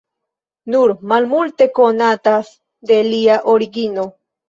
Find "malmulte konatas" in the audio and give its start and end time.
1.11-2.53